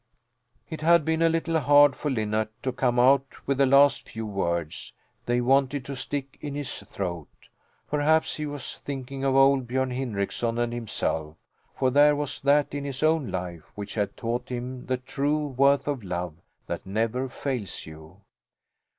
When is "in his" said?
6.41-6.79, 12.73-13.03